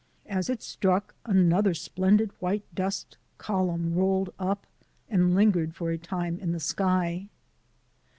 [0.25, 4.65] As it struck, another splendid white dust column rolled up
[5.11, 7.29] and lingered for a time in the sky.